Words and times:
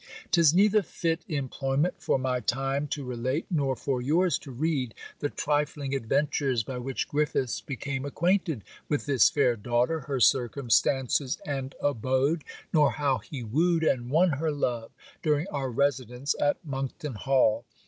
'Tis 0.31 0.51
neither 0.51 0.81
fit 0.81 1.23
employment 1.27 2.01
for 2.01 2.17
my 2.17 2.39
time 2.39 2.87
to 2.87 3.03
relate, 3.05 3.45
nor 3.51 3.75
for 3.75 4.01
your's 4.01 4.39
to 4.39 4.49
read, 4.49 4.95
the 5.19 5.29
trifling 5.29 5.93
adventures 5.93 6.63
by 6.63 6.75
which 6.79 7.07
Griffiths 7.07 7.61
became 7.61 8.03
acquainted 8.03 8.63
with 8.89 9.05
this 9.05 9.29
fair 9.29 9.55
daughter, 9.55 9.99
her 10.07 10.19
circumstances 10.19 11.37
and 11.45 11.75
abode; 11.79 12.43
nor 12.73 12.93
how 12.93 13.19
he 13.19 13.43
wooed 13.43 13.83
and 13.83 14.09
won 14.09 14.29
her 14.31 14.49
love 14.49 14.89
during 15.21 15.45
our 15.49 15.69
residence 15.69 16.33
at 16.39 16.57
Monkton 16.65 17.13
Hall. 17.13 17.63